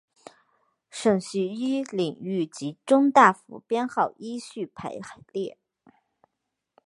[0.89, 4.99] 顺序依领域及中大服编号依序排
[5.31, 5.59] 列。